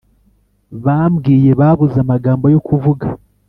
bambwiye 0.85 1.51
babuze 1.59 1.97
amagambo 2.03 2.45
yo 2.53 2.59
kuvuga 2.67 3.05